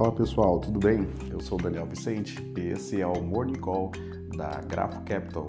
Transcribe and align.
Fala 0.00 0.12
pessoal, 0.12 0.58
tudo 0.58 0.78
bem? 0.78 1.06
Eu 1.30 1.40
sou 1.40 1.58
Daniel 1.58 1.84
Vicente 1.84 2.42
e 2.56 2.68
esse 2.68 3.02
é 3.02 3.06
o 3.06 3.20
Morning 3.20 3.58
Call 3.58 3.92
da 4.34 4.62
Grafo 4.62 5.02
Capital, 5.02 5.46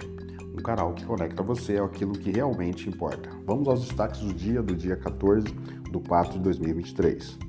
um 0.54 0.62
canal 0.62 0.94
que 0.94 1.06
conecta 1.06 1.42
você 1.42 1.78
àquilo 1.78 2.12
que 2.12 2.32
realmente 2.32 2.90
importa. 2.90 3.30
Vamos 3.46 3.66
aos 3.70 3.86
destaques 3.86 4.20
do 4.20 4.34
dia, 4.34 4.62
do 4.62 4.76
dia 4.76 4.98
14 4.98 5.48
do 5.90 6.02
4 6.02 6.34
de 6.34 6.40
2023. 6.40 7.40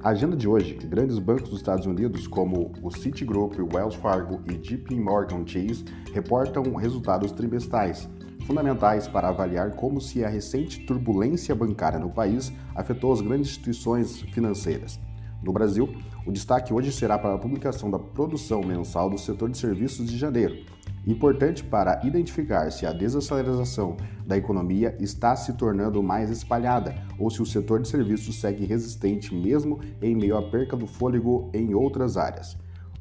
A 0.00 0.10
agenda 0.10 0.36
de 0.36 0.46
hoje, 0.46 0.74
grandes 0.74 1.18
bancos 1.18 1.50
dos 1.50 1.58
Estados 1.58 1.86
Unidos 1.86 2.28
como 2.28 2.70
o 2.80 2.90
Citigroup, 2.92 3.58
Wells 3.58 3.96
Fargo 3.96 4.40
e 4.48 4.56
JP 4.56 4.94
Morgan 4.94 5.44
Chase 5.44 5.84
reportam 6.12 6.72
resultados 6.76 7.32
trimestrais, 7.32 8.08
fundamentais 8.46 9.08
para 9.08 9.28
avaliar 9.28 9.72
como 9.72 10.00
se 10.00 10.24
a 10.24 10.28
recente 10.28 10.86
turbulência 10.86 11.52
bancária 11.52 11.98
no 11.98 12.10
país 12.10 12.52
afetou 12.76 13.12
as 13.12 13.20
grandes 13.20 13.48
instituições 13.48 14.20
financeiras. 14.20 15.00
No 15.44 15.52
Brasil, 15.52 15.94
o 16.26 16.32
destaque 16.32 16.72
hoje 16.72 16.90
será 16.90 17.18
para 17.18 17.34
a 17.34 17.38
publicação 17.38 17.90
da 17.90 17.98
produção 17.98 18.62
mensal 18.62 19.10
do 19.10 19.18
setor 19.18 19.50
de 19.50 19.58
serviços 19.58 20.08
de 20.08 20.16
janeiro, 20.16 20.64
importante 21.06 21.62
para 21.62 22.00
identificar 22.02 22.72
se 22.72 22.86
a 22.86 22.94
desaceleração 22.94 23.94
da 24.26 24.38
economia 24.38 24.96
está 24.98 25.36
se 25.36 25.52
tornando 25.52 26.02
mais 26.02 26.30
espalhada 26.30 26.94
ou 27.18 27.28
se 27.28 27.42
o 27.42 27.46
setor 27.46 27.82
de 27.82 27.88
serviços 27.88 28.40
segue 28.40 28.64
resistente 28.64 29.34
mesmo 29.34 29.80
em 30.00 30.16
meio 30.16 30.38
à 30.38 30.42
perca 30.50 30.74
do 30.74 30.86
fôlego 30.86 31.50
em 31.52 31.74
outras 31.74 32.16
áreas. 32.16 32.56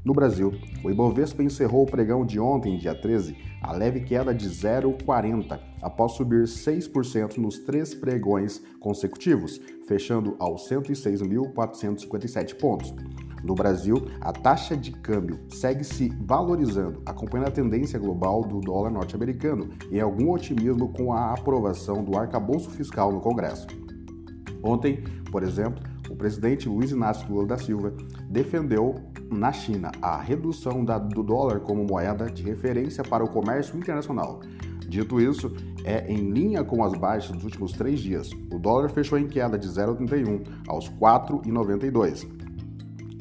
No 0.05 0.13
Brasil, 0.13 0.51
o 0.83 0.91
Ibovespa 0.91 1.41
encerrou 1.41 1.83
o 1.83 1.89
pregão 1.89 2.25
de 2.25 2.37
ontem, 2.37 2.77
dia 2.77 2.93
13, 2.93 3.37
a 3.61 3.71
leve 3.71 4.01
queda 4.01 4.33
de 4.33 4.49
0,40, 4.49 5.57
após 5.81 6.11
subir 6.11 6.43
6% 6.43 7.37
nos 7.37 7.59
três 7.59 7.93
pregões 7.93 8.61
consecutivos, 8.81 9.61
fechando 9.87 10.35
aos 10.39 10.67
106.457 10.69 12.55
pontos. 12.55 12.93
No 13.45 13.55
Brasil, 13.55 13.95
a 14.19 14.33
taxa 14.33 14.75
de 14.75 14.91
câmbio 14.91 15.39
segue 15.49 15.85
se 15.85 16.09
valorizando, 16.19 17.01
acompanhando 17.05 17.47
a 17.47 17.51
tendência 17.51 17.97
global 17.97 18.41
do 18.41 18.59
dólar 18.59 18.89
norte-americano 18.89 19.69
e 19.89 20.01
algum 20.01 20.31
otimismo 20.31 20.91
com 20.91 21.13
a 21.13 21.31
aprovação 21.31 22.03
do 22.03 22.17
arcabouço 22.17 22.69
fiscal 22.71 23.09
no 23.09 23.21
Congresso. 23.21 23.67
Ontem, 24.61 25.03
por 25.31 25.43
exemplo, 25.43 25.92
presidente 26.23 26.69
Luiz 26.69 26.89
Inácio 26.89 27.27
Lula 27.29 27.47
da 27.47 27.57
Silva 27.57 27.93
defendeu 28.29 28.95
na 29.29 29.51
China 29.51 29.91
a 30.01 30.15
redução 30.15 30.85
da, 30.85 30.97
do 30.97 31.21
dólar 31.21 31.59
como 31.59 31.83
moeda 31.83 32.31
de 32.31 32.41
referência 32.41 33.03
para 33.03 33.25
o 33.25 33.29
comércio 33.29 33.77
internacional. 33.77 34.39
Dito 34.87 35.19
isso, 35.19 35.51
é 35.83 36.09
em 36.09 36.31
linha 36.31 36.63
com 36.63 36.81
as 36.81 36.93
baixas 36.93 37.35
dos 37.35 37.43
últimos 37.43 37.73
três 37.73 37.99
dias. 37.99 38.31
O 38.53 38.57
dólar 38.57 38.87
fechou 38.87 39.19
em 39.19 39.27
queda 39.27 39.59
de 39.59 39.67
0,31 39.67 40.45
aos 40.65 40.89
4,92. 40.91 42.25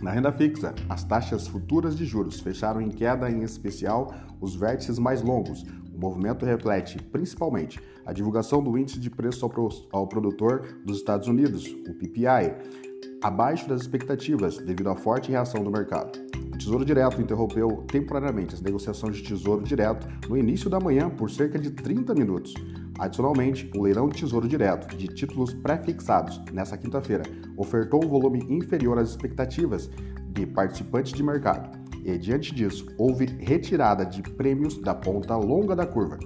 Na 0.00 0.12
renda 0.12 0.30
fixa, 0.30 0.73
as 0.89 1.03
taxas 1.03 1.48
futuras 1.48 1.97
de 1.97 2.05
juros 2.05 2.39
fecharam 2.39 2.80
em 2.80 2.89
queda, 2.89 3.28
em 3.28 3.42
especial 3.42 4.14
os 4.41 4.55
vértices 4.55 5.00
mais 5.00 5.23
longos. 5.23 5.64
O 5.92 5.98
movimento 5.98 6.47
reflete, 6.47 7.03
principalmente, 7.03 7.80
a 8.06 8.12
divulgação 8.12 8.62
do 8.62 8.78
índice 8.78 9.00
de 9.00 9.11
preço 9.11 9.45
ao 9.91 10.06
produtor 10.06 10.78
dos 10.84 10.98
Estados 10.98 11.27
Unidos, 11.27 11.67
o 11.67 11.95
PPI, 11.95 12.92
abaixo 13.23 13.69
das 13.69 13.83
expectativas 13.83 14.59
devido 14.59 14.91
à 14.91 14.97
forte 14.97 15.31
reação 15.31 15.62
do 15.62 15.70
mercado. 15.70 16.19
O 16.53 16.59
Tesouro 16.59 16.84
Direto 16.84 17.20
interrompeu 17.20 17.84
temporariamente 17.89 18.55
as 18.55 18.61
negociações 18.61 19.17
de 19.17 19.23
Tesouro 19.23 19.62
Direto 19.62 20.06
no 20.29 20.37
início 20.37 20.69
da 20.69 20.81
manhã 20.81 21.09
por 21.09 21.31
cerca 21.31 21.59
de 21.59 21.70
30 21.70 22.14
minutos. 22.14 22.55
Adicionalmente, 22.98 23.70
o 23.77 23.83
leilão 23.83 24.09
de 24.09 24.20
Tesouro 24.20 24.47
Direto 24.47 24.97
de 24.97 25.06
títulos 25.09 25.55
pré-fixados 25.55 26.41
nesta 26.53 26.77
quinta-feira 26.77 27.25
ofertou 27.56 28.05
um 28.05 28.09
volume 28.09 28.45
inferior 28.48 28.98
às 28.98 29.11
expectativas 29.11 29.89
de 30.29 30.46
participantes 30.46 31.13
de 31.13 31.23
mercado. 31.23 31.79
E 32.05 32.19
diante 32.19 32.55
disso, 32.55 32.86
houve 32.98 33.27
retirada 33.27 34.05
de 34.05 34.23
prêmios 34.23 34.79
da 34.79 34.95
ponta 34.95 35.36
longa 35.36 35.75
da 35.77 35.86
curva. 35.86 36.19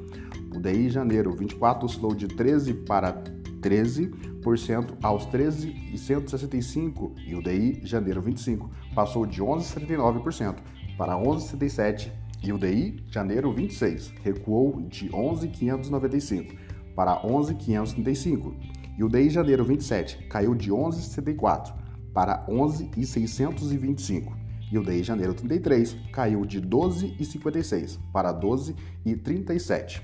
O 0.54 0.60
DI 0.60 0.88
janeiro 0.88 1.37
24 1.37 1.84
oscilou 1.84 2.15
de 2.15 2.26
13 2.28 2.72
para 2.72 3.22
13% 3.60 4.35
aos 5.02 5.26
13,165 5.26 7.14
e 7.26 7.34
o 7.34 7.42
DI 7.42 7.80
janeiro 7.84 8.22
25 8.22 8.70
passou 8.94 9.26
de 9.26 9.42
11,79% 9.42 10.56
para 10.96 11.14
11,77 11.14 12.12
e 12.44 12.52
o 12.52 12.58
DI 12.58 13.04
janeiro 13.10 13.52
26 13.52 14.14
recuou 14.22 14.80
de 14.82 15.12
11,595 15.12 16.54
para 16.94 17.20
11,535 17.26 18.54
e 18.96 19.02
o 19.02 19.08
DI 19.08 19.30
janeiro 19.30 19.64
27 19.64 20.28
caiu 20.28 20.54
de 20.54 20.70
11,74 20.70 21.74
para 22.14 22.46
11,625 22.48 24.32
e 24.70 24.78
o 24.78 24.82
DI 24.84 25.02
janeiro 25.02 25.34
33 25.34 25.96
caiu 26.12 26.46
de 26.46 26.60
12,56 26.62 27.98
para 28.12 28.32
12,37. 28.32 30.02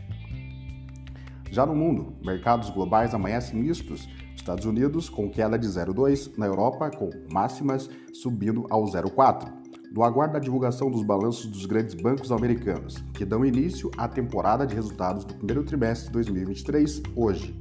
Já 1.53 1.67
no 1.67 1.77
mundo, 1.77 2.15
mercados 2.25 2.71
globais 2.71 3.15
amanhecem 3.15 3.61
mistos. 3.61 4.09
Estados 4.37 4.65
Unidos 4.65 5.09
com 5.09 5.31
queda 5.31 5.59
de 5.59 5.67
0,2, 5.67 6.37
na 6.37 6.47
Europa 6.47 6.91
com 6.91 7.11
máximas 7.33 7.89
subindo 8.13 8.67
ao 8.71 8.85
0,4. 8.85 9.53
No 9.93 10.03
aguardo 10.03 10.35
da 10.35 10.39
divulgação 10.39 10.91
dos 10.91 11.03
balanços 11.03 11.47
dos 11.47 11.67
grandes 11.67 11.95
bancos 11.95 12.33
americanos, 12.33 13.05
que 13.13 13.27
dão 13.27 13.45
início 13.45 13.91
à 13.99 14.09
temporada 14.09 14.67
de 14.67 14.75
resultados 14.75 15.25
do 15.25 15.35
primeiro 15.35 15.63
trimestre 15.65 16.07
de 16.07 16.13
2023, 16.13 17.03
hoje. 17.15 17.55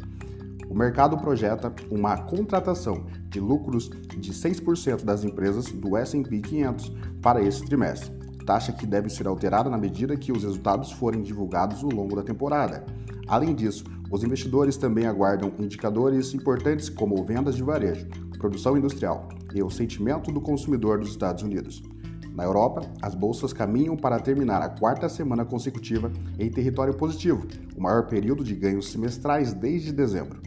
O 0.69 0.73
mercado 0.73 1.17
projeta 1.17 1.73
uma 1.91 2.15
contratação 2.15 3.05
de 3.27 3.41
lucros 3.41 3.89
de 4.17 4.31
6% 4.31 5.03
das 5.03 5.25
empresas 5.25 5.65
do 5.65 5.97
S&P 5.97 6.39
500 6.39 6.95
para 7.21 7.43
esse 7.43 7.65
trimestre, 7.65 8.09
taxa 8.45 8.71
que 8.71 8.85
deve 8.85 9.09
ser 9.09 9.27
alterada 9.27 9.69
na 9.69 9.77
medida 9.77 10.15
que 10.15 10.31
os 10.31 10.43
resultados 10.43 10.89
forem 10.93 11.21
divulgados 11.21 11.83
ao 11.83 11.89
longo 11.89 12.15
da 12.15 12.23
temporada. 12.23 12.85
Além 13.27 13.53
disso, 13.53 13.83
os 14.11 14.23
investidores 14.23 14.75
também 14.75 15.05
aguardam 15.05 15.53
indicadores 15.57 16.33
importantes 16.33 16.89
como 16.89 17.23
vendas 17.23 17.55
de 17.55 17.63
varejo, 17.63 18.07
produção 18.37 18.77
industrial 18.77 19.29
e 19.55 19.63
o 19.63 19.69
sentimento 19.69 20.31
do 20.31 20.41
consumidor 20.41 20.99
dos 20.99 21.09
Estados 21.09 21.43
Unidos. 21.43 21.81
Na 22.35 22.43
Europa, 22.43 22.81
as 23.01 23.15
bolsas 23.15 23.53
caminham 23.53 23.95
para 23.95 24.19
terminar 24.19 24.61
a 24.61 24.69
quarta 24.69 25.07
semana 25.07 25.45
consecutiva 25.45 26.11
em 26.37 26.49
território 26.49 26.93
positivo, 26.93 27.47
o 27.75 27.81
maior 27.81 28.07
período 28.07 28.43
de 28.43 28.55
ganhos 28.55 28.89
semestrais 28.89 29.53
desde 29.53 29.91
dezembro. 29.91 30.41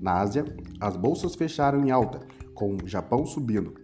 Na 0.00 0.20
Ásia, 0.20 0.44
as 0.80 0.96
bolsas 0.96 1.34
fecharam 1.34 1.84
em 1.84 1.90
alta, 1.90 2.20
com 2.54 2.76
o 2.76 2.86
Japão 2.86 3.26
subindo 3.26 3.74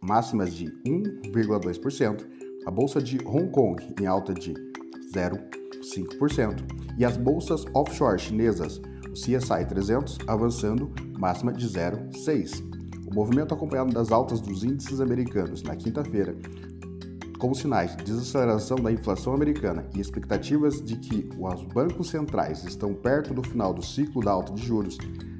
máximas 0.00 0.54
de 0.54 0.66
1,2%, 0.86 2.26
a 2.66 2.70
bolsa 2.70 3.00
de 3.00 3.18
Hong 3.24 3.50
Kong 3.50 3.94
em 4.00 4.06
alta 4.06 4.32
de 4.32 4.54
0,5% 5.14 5.59
e 6.98 7.04
as 7.04 7.16
bolsas 7.16 7.64
offshore 7.74 8.18
chinesas, 8.18 8.80
o 9.08 9.12
CSI 9.12 9.66
300, 9.68 10.18
avançando 10.26 10.92
máxima 11.18 11.52
de 11.52 11.66
0,6%. 11.66 12.68
O 13.10 13.14
movimento 13.14 13.52
acompanhado 13.52 13.92
das 13.92 14.12
altas 14.12 14.40
dos 14.40 14.62
índices 14.62 15.00
americanos 15.00 15.62
na 15.62 15.74
quinta-feira, 15.74 16.36
como 17.40 17.54
sinais 17.54 17.96
de 17.96 18.04
desaceleração 18.04 18.76
da 18.76 18.92
inflação 18.92 19.34
americana 19.34 19.86
e 19.96 20.00
expectativas 20.00 20.80
de 20.80 20.96
que 20.96 21.28
os 21.38 21.64
bancos 21.64 22.10
centrais 22.10 22.62
estão 22.64 22.94
perto 22.94 23.32
do 23.32 23.42
final 23.42 23.72
do 23.72 23.82
ciclo 23.82 24.22
da 24.22 24.30
alta 24.30 24.52
de 24.52 24.64
juros, 24.64 24.98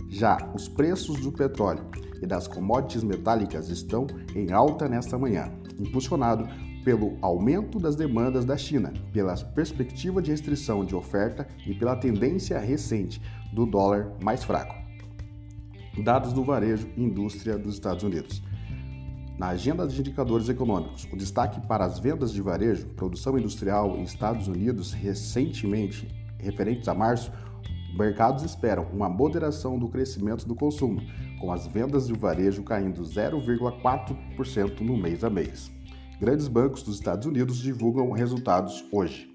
já 0.09 0.39
os 0.55 0.67
preços 0.67 1.21
do 1.21 1.31
petróleo 1.31 1.85
e 2.21 2.27
das 2.27 2.49
commodities 2.49 3.05
metálicas 3.05 3.69
estão 3.69 4.07
em 4.35 4.51
alta 4.51 4.89
nesta 4.89 5.19
manhã, 5.19 5.53
impulsionado 5.79 6.49
pelo 6.85 7.17
aumento 7.21 7.79
das 7.79 7.97
demandas 7.97 8.45
da 8.45 8.57
China, 8.57 8.93
pela 9.13 9.37
perspectiva 9.37 10.23
de 10.23 10.31
restrição 10.31 10.85
de 10.85 10.95
oferta 10.95 11.47
e 11.67 11.75
pela 11.75 11.97
tendência 11.97 12.59
recente 12.59 13.21
do 13.53 13.67
dólar 13.67 14.13
mais 14.23 14.45
fraco. 14.45 14.75
Dados 16.03 16.33
do 16.33 16.45
varejo 16.45 16.89
e 16.97 17.03
indústria 17.03 17.59
dos 17.59 17.75
Estados 17.75 18.03
Unidos. 18.03 18.43
Na 19.39 19.49
agenda 19.49 19.87
de 19.87 19.99
indicadores 19.99 20.49
econômicos, 20.49 21.09
o 21.11 21.17
destaque 21.17 21.67
para 21.67 21.85
as 21.85 21.99
vendas 21.99 22.33
de 22.33 22.43
varejo, 22.43 22.87
produção 22.89 23.39
industrial 23.39 23.97
em 23.97 24.03
Estados 24.03 24.49
Unidos 24.49 24.93
recentemente 24.93 26.07
referentes 26.39 26.87
a 26.89 26.95
março, 26.95 27.33
mercados 27.97 28.45
esperam 28.45 28.87
uma 28.93 29.09
moderação 29.09 29.79
do 29.79 29.89
crescimento 29.89 30.47
do 30.47 30.55
consumo, 30.55 31.01
com 31.41 31.53
as 31.53 31.67
vendas 31.67 32.07
de 32.07 32.13
varejo 32.13 32.63
caindo 32.63 33.03
0,4% 33.03 34.81
no 34.81 34.97
mês 34.97 35.25
a 35.25 35.31
mês. 35.31 35.71
Grandes 36.21 36.49
bancos 36.49 36.83
dos 36.83 36.97
Estados 36.97 37.27
Unidos 37.27 37.57
divulgam 37.57 38.11
resultados 38.11 38.85
hoje. 38.93 39.33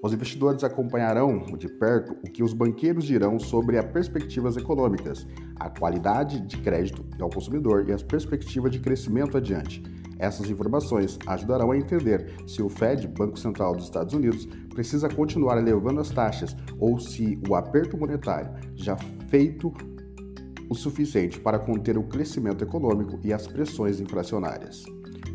Os 0.00 0.12
investidores 0.12 0.62
acompanharão 0.62 1.40
de 1.58 1.68
perto 1.68 2.16
o 2.24 2.30
que 2.30 2.44
os 2.44 2.52
banqueiros 2.52 3.04
dirão 3.04 3.40
sobre 3.40 3.76
as 3.76 3.84
perspectivas 3.86 4.56
econômicas, 4.56 5.26
a 5.56 5.68
qualidade 5.68 6.38
de 6.38 6.56
crédito 6.58 7.04
ao 7.20 7.28
consumidor 7.28 7.88
e 7.88 7.92
as 7.92 8.04
perspectivas 8.04 8.70
de 8.70 8.78
crescimento 8.78 9.36
adiante. 9.36 9.82
Essas 10.16 10.48
informações 10.48 11.18
ajudarão 11.26 11.72
a 11.72 11.76
entender 11.76 12.32
se 12.46 12.62
o 12.62 12.68
Fed, 12.68 13.08
Banco 13.08 13.36
Central 13.36 13.74
dos 13.74 13.86
Estados 13.86 14.14
Unidos, 14.14 14.46
precisa 14.72 15.08
continuar 15.08 15.58
elevando 15.58 16.00
as 16.00 16.10
taxas 16.10 16.56
ou 16.78 17.00
se 17.00 17.36
o 17.48 17.56
aperto 17.56 17.98
monetário 17.98 18.52
já 18.76 18.96
feito 19.28 19.74
o 20.70 20.74
suficiente 20.76 21.40
para 21.40 21.58
conter 21.58 21.98
o 21.98 22.04
crescimento 22.04 22.62
econômico 22.62 23.18
e 23.24 23.32
as 23.32 23.48
pressões 23.48 23.98
inflacionárias. 23.98 24.84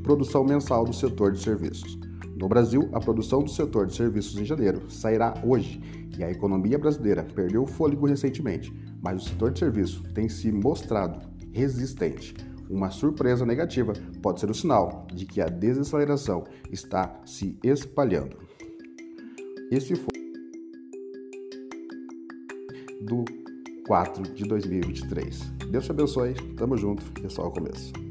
Produção 0.04 0.44
mensal 0.44 0.84
do 0.86 0.94
setor 0.94 1.32
de 1.32 1.42
serviços. 1.42 1.98
No 2.36 2.48
Brasil, 2.50 2.90
a 2.92 3.00
produção 3.00 3.42
do 3.42 3.50
setor 3.50 3.88
de 3.88 3.96
serviços 3.96 4.38
em 4.38 4.46
janeiro 4.46 4.92
sairá 4.92 5.34
hoje 5.44 5.82
e 6.18 6.24
a 6.24 6.30
economia 6.30 6.78
brasileira 6.78 7.24
perdeu 7.24 7.66
fôlego 7.66 8.06
recentemente, 8.06 8.74
mas 9.02 9.24
o 9.24 9.30
setor 9.30 9.52
de 9.52 9.60
serviços 9.60 10.04
tem 10.14 10.28
se 10.28 10.52
mostrado 10.52 11.20
resistente. 11.52 12.36
Uma 12.70 12.90
surpresa 12.90 13.46
negativa 13.46 13.94
pode 14.22 14.40
ser 14.40 14.50
o 14.50 14.54
sinal 14.54 15.08
de 15.14 15.26
que 15.26 15.42
a 15.42 15.46
desaceleração 15.46 16.44
está 16.72 17.22
se 17.26 17.58
espalhando. 17.64 18.38
Esse 19.72 19.96
foi 19.96 20.14
do 23.02 23.24
4 23.86 24.24
de 24.34 24.44
2023. 24.44 25.40
Deus 25.70 25.86
te 25.86 25.92
abençoe, 25.92 26.34
tamo 26.56 26.78
junto, 26.78 27.04
é 27.24 27.30
só 27.30 27.48
o 27.48 27.52
começo. 27.52 28.03